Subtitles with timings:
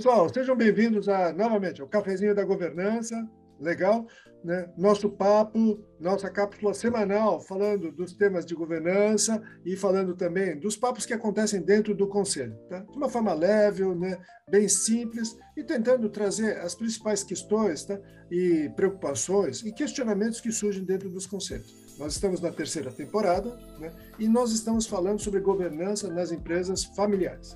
[0.00, 3.28] Pessoal, sejam bem-vindos a, novamente ao Cafezinho da Governança.
[3.60, 4.06] Legal?
[4.42, 4.66] Né?
[4.74, 11.04] Nosso papo, nossa cápsula semanal, falando dos temas de governança e falando também dos papos
[11.04, 12.56] que acontecem dentro do Conselho.
[12.70, 12.78] Tá?
[12.78, 14.16] De uma forma leve, né?
[14.48, 18.00] bem simples e tentando trazer as principais questões tá?
[18.30, 21.76] e preocupações e questionamentos que surgem dentro dos conselhos.
[21.98, 23.92] Nós estamos na terceira temporada né?
[24.18, 27.54] e nós estamos falando sobre governança nas empresas familiares.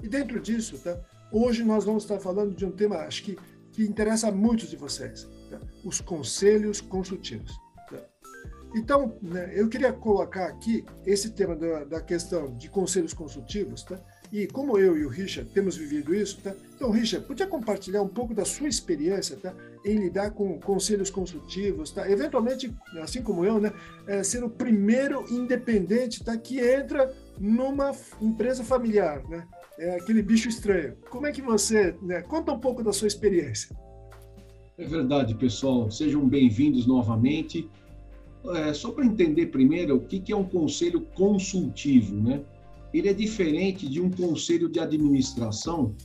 [0.00, 0.96] E dentro disso, tá?
[1.36, 3.36] Hoje nós vamos estar falando de um tema, acho que,
[3.72, 5.58] que interessa a muitos de vocês, tá?
[5.84, 7.50] os conselhos consultivos.
[7.90, 8.00] Tá?
[8.72, 14.00] Então, né, eu queria colocar aqui esse tema da, da questão de conselhos consultivos, tá?
[14.34, 16.52] E como eu e o Richard temos vivido isso, tá?
[16.74, 19.54] Então, Richard, podia compartilhar um pouco da sua experiência, tá?
[19.84, 22.10] Em lidar com conselhos consultivos, tá?
[22.10, 23.72] Eventualmente, assim como eu, né?
[24.08, 26.36] É, ser o primeiro independente, tá?
[26.36, 29.46] Que entra numa empresa familiar, né?
[29.78, 30.96] é aquele bicho estranho.
[31.08, 33.76] Como é que você, né, conta um pouco da sua experiência?
[34.76, 35.88] É verdade, pessoal.
[35.92, 37.70] Sejam bem-vindos novamente.
[38.56, 42.42] É, só para entender primeiro o que, que é um conselho consultivo, né?
[42.94, 45.96] Ele é diferente de um conselho de administração,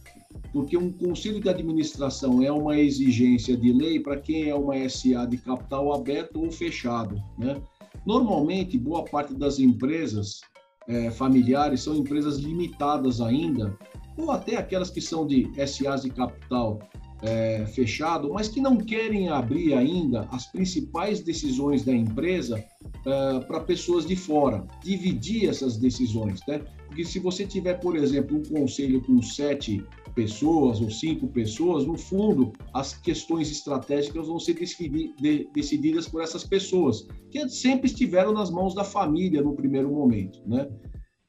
[0.51, 5.27] porque um conselho de administração é uma exigência de lei para quem é uma SA
[5.27, 7.61] de capital aberto ou fechado, né?
[8.07, 10.41] Normalmente, boa parte das empresas
[10.87, 13.77] é, familiares são empresas limitadas ainda,
[14.17, 16.79] ou até aquelas que são de SAs de capital
[17.21, 22.63] é, fechado, mas que não querem abrir ainda as principais decisões da empresa
[23.05, 26.61] é, para pessoas de fora, dividir essas decisões, né?
[26.89, 31.95] Porque se você tiver, por exemplo, um conselho com sete pessoas ou cinco pessoas, no
[31.95, 34.57] fundo, as questões estratégicas vão ser
[35.53, 40.67] decididas por essas pessoas, que sempre estiveram nas mãos da família no primeiro momento, né?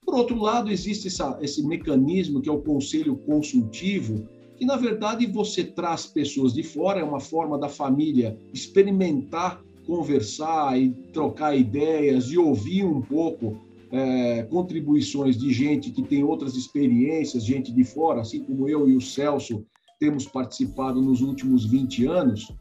[0.05, 5.27] Por outro lado, existe essa, esse mecanismo que é o conselho consultivo, que na verdade
[5.27, 12.33] você traz pessoas de fora, é uma forma da família experimentar, conversar e trocar ideias
[12.33, 18.21] e ouvir um pouco é, contribuições de gente que tem outras experiências, gente de fora,
[18.21, 19.65] assim como eu e o Celso
[19.99, 22.53] temos participado nos últimos 20 anos,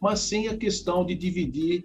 [0.00, 1.84] mas sem a questão de dividir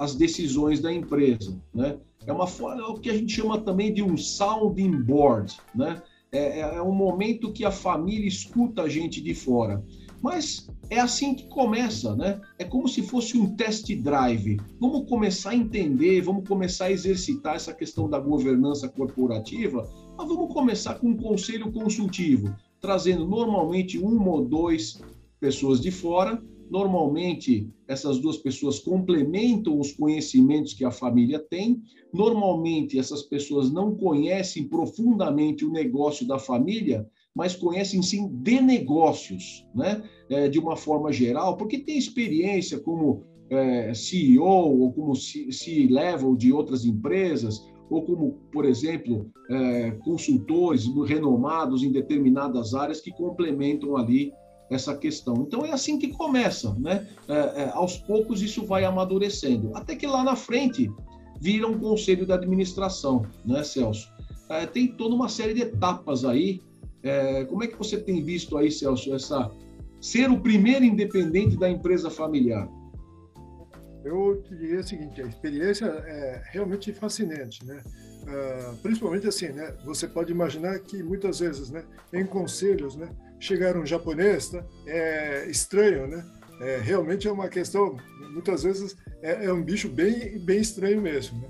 [0.00, 1.60] as decisões da empresa.
[1.74, 1.98] Né?
[2.26, 5.56] É, uma, é o que a gente chama também de um sounding board.
[5.74, 6.00] Né?
[6.30, 9.82] É, é, é um momento que a família escuta a gente de fora.
[10.22, 12.40] Mas é assim que começa, né?
[12.58, 14.58] É como se fosse um test drive.
[14.80, 20.52] Vamos começar a entender, vamos começar a exercitar essa questão da governança corporativa, mas vamos
[20.52, 25.00] começar com um conselho consultivo, trazendo normalmente uma ou dois
[25.38, 26.42] pessoas de fora.
[26.70, 31.80] Normalmente, essas duas pessoas complementam os conhecimentos que a família tem.
[32.12, 39.66] Normalmente, essas pessoas não conhecem profundamente o negócio da família, mas conhecem sim de negócios,
[39.74, 40.02] né?
[40.28, 46.52] É, de uma forma geral, porque tem experiência como é, CEO ou como C-level de
[46.52, 54.32] outras empresas, ou como, por exemplo, é, consultores renomados em determinadas áreas que complementam ali
[54.70, 55.34] essa questão.
[55.46, 57.06] Então é assim que começa, né?
[57.28, 60.90] É, é, aos poucos isso vai amadurecendo, até que lá na frente
[61.40, 64.08] vira um conselho de administração, né, Celso?
[64.50, 66.60] É, tem toda uma série de etapas aí
[67.02, 69.50] é, como é que você tem visto aí, Celso, essa
[70.00, 72.68] ser o primeiro independente da empresa familiar?
[74.04, 77.82] Eu diria o seguinte, a experiência é realmente fascinante, né?
[78.22, 79.74] Uh, principalmente assim, né?
[79.84, 83.08] Você pode imaginar que muitas vezes, né, em conselhos, né,
[83.40, 86.24] chegar um japonês, né, é estranho, né?
[86.60, 87.96] É, realmente é uma questão,
[88.32, 91.48] muitas vezes é, é um bicho bem bem estranho mesmo, né?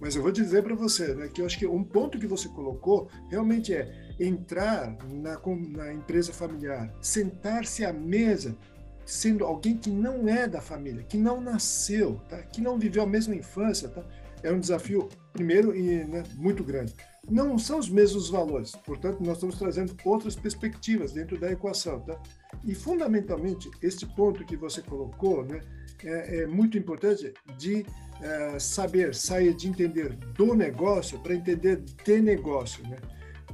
[0.00, 2.48] Mas eu vou dizer para você, né, que eu acho que um ponto que você
[2.48, 5.38] colocou realmente é entrar na,
[5.70, 8.56] na empresa familiar, sentar-se à mesa,
[9.04, 12.38] sendo alguém que não é da família, que não nasceu, tá?
[12.42, 14.04] que não viveu a mesma infância, tá?
[14.42, 16.94] é um desafio, primeiro, e né, muito grande.
[17.28, 22.00] Não são os mesmos valores, portanto, nós estamos trazendo outras perspectivas dentro da equação.
[22.00, 22.20] Tá?
[22.64, 25.60] E, fundamentalmente, este ponto que você colocou né,
[26.02, 27.84] é, é muito importante de
[28.20, 32.82] é, saber sair de entender do negócio para entender de negócio.
[32.88, 32.98] Né?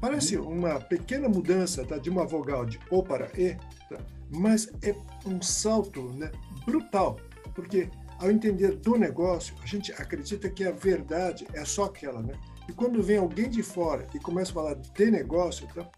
[0.01, 3.57] Parece uma pequena mudança tá, de uma vogal de O para E,
[3.89, 3.99] tá,
[4.31, 4.95] mas é
[5.27, 6.31] um salto né,
[6.65, 7.19] brutal,
[7.55, 12.35] porque ao entender do negócio, a gente acredita que a verdade é só aquela, né?
[12.69, 15.89] E quando vem alguém de fora e começa a falar de negócio, tá,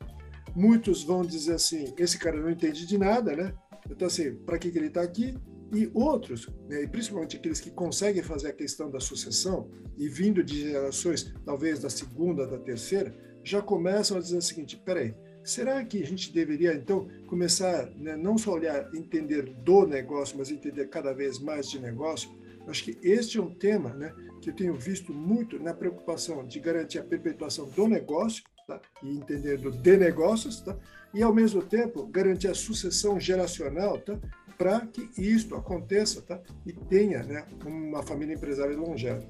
[0.55, 3.55] muitos vão dizer assim: esse cara não entende de nada, né?
[3.91, 5.37] Então, assim, para que, que ele está aqui?
[5.73, 10.43] E outros, né, e principalmente aqueles que conseguem fazer a questão da sucessão e vindo
[10.43, 15.85] de gerações, talvez da segunda, da terceira, já começam a dizer o seguinte: peraí, será
[15.85, 20.89] que a gente deveria, então, começar, né, não só olhar, entender do negócio, mas entender
[20.89, 22.31] cada vez mais de negócio?
[22.67, 26.61] Acho que este é um tema né, que eu tenho visto muito na preocupação de
[26.61, 28.81] garantir a perpetuação do negócio tá?
[29.03, 30.77] e entender do de negócios, tá?
[31.13, 34.19] e, ao mesmo tempo, garantir a sucessão geracional tá?
[34.57, 36.41] para que isto aconteça tá?
[36.67, 39.25] e tenha né, uma família empresária longeva.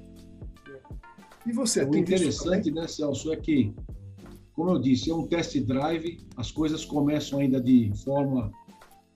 [1.45, 1.83] E você?
[1.83, 3.73] O interessante, né, Celso, é que
[4.59, 8.51] como eu disse, é um test drive, as coisas começam ainda de forma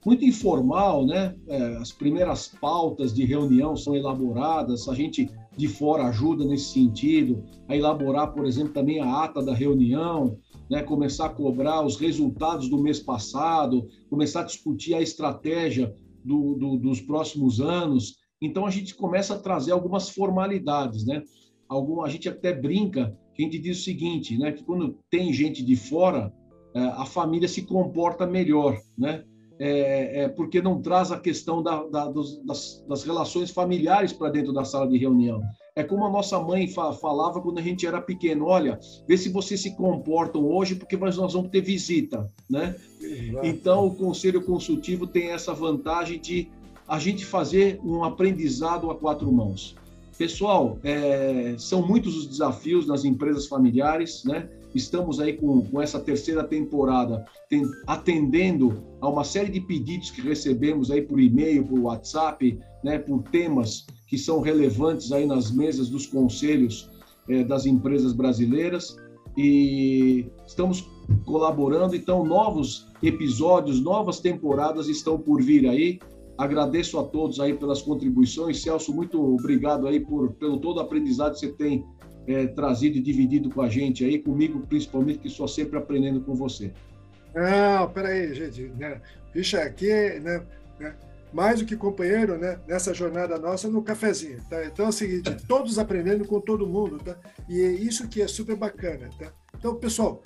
[0.06, 1.36] muito informal, né?
[1.50, 7.44] É, as primeiras pautas de reunião são elaboradas, a gente de fora ajuda nesse sentido,
[7.68, 10.38] a elaborar, por exemplo, também a ata da reunião,
[10.70, 10.82] né?
[10.82, 16.78] começar a cobrar os resultados do mês passado, começar a discutir a estratégia do, do,
[16.78, 18.16] dos próximos anos.
[18.42, 21.22] Então, a gente começa a trazer algumas formalidades, né?
[21.70, 25.64] Algum, a gente até brinca a gente diz o seguinte, né, que quando tem gente
[25.64, 26.32] de fora,
[26.76, 29.24] é, a família se comporta melhor, né?
[29.60, 34.32] É, é porque não traz a questão da, da, dos, das, das, relações familiares para
[34.32, 35.42] dentro da sala de reunião.
[35.76, 39.30] É como a nossa mãe fa falava quando a gente era pequeno: olha, vê se
[39.30, 42.76] vocês se comportam hoje, porque nós vamos ter visita, né?
[43.00, 43.46] Exato.
[43.46, 46.50] Então, o conselho consultivo tem essa vantagem de
[46.88, 49.76] a gente fazer um aprendizado a quatro mãos.
[50.18, 54.48] Pessoal, é, são muitos os desafios nas empresas familiares, né?
[54.74, 60.22] Estamos aí com, com essa terceira temporada tem, atendendo a uma série de pedidos que
[60.22, 62.98] recebemos aí por e-mail, por WhatsApp, né?
[62.98, 66.90] Por temas que são relevantes aí nas mesas dos conselhos
[67.30, 68.98] é, das empresas brasileiras
[69.38, 70.88] e estamos
[71.26, 71.96] colaborando.
[71.96, 76.00] Então, novos episódios, novas temporadas estão por vir aí.
[76.38, 78.62] Agradeço a todos aí pelas contribuições.
[78.62, 81.86] Celso, muito obrigado aí por pelo todo o aprendizado que você tem
[82.28, 86.34] é, trazido e dividido com a gente aí, comigo principalmente, que estou sempre aprendendo com
[86.36, 86.72] você.
[87.34, 88.64] Não, peraí, gente.
[88.78, 89.02] Né?
[89.32, 89.88] Ficha aqui,
[90.20, 90.46] né,
[90.80, 90.96] né?
[91.34, 92.60] mais do que companheiro, né?
[92.68, 94.64] Nessa jornada nossa no cafezinho, tá?
[94.66, 97.18] Então é o seguinte, todos aprendendo com todo mundo, tá?
[97.50, 99.34] E é isso que é super bacana, tá?
[99.58, 100.22] Então, pessoal,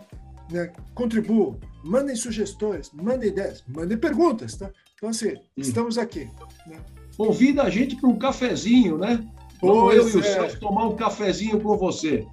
[0.51, 4.69] né, contribuam, mandem sugestões, mandem ideias, mandem perguntas, tá?
[4.95, 6.29] Então, assim, estamos aqui.
[6.67, 6.77] Né?
[7.15, 9.25] Convida a gente para um cafezinho, né?
[9.61, 10.23] Vamos eu e o.
[10.23, 12.25] Celso tomar um cafezinho com você.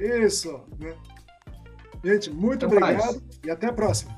[0.00, 0.60] Isso.
[0.78, 0.94] Né?
[2.04, 3.22] Gente, muito até obrigado mais.
[3.44, 4.15] e até a próxima.